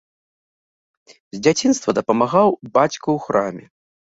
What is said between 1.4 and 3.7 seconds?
дзяцінства дапамагаў бацьку ў храме.